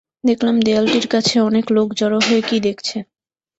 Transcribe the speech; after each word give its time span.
দেখলাম, 0.23 0.55
দেয়ালটির 0.59 1.07
কাছে 1.07 1.35
অনেক 1.41 1.65
লোক 1.71 1.87
জড়ো 1.93 2.19
হয়ে 2.27 2.41
কী 2.41 2.57
দেখছে। 2.59 2.97